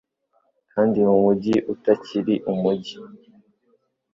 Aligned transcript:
Kandi 0.73 0.97
mumujyi 1.07 1.55
utakiri 1.73 2.35
umujyi. 2.51 2.97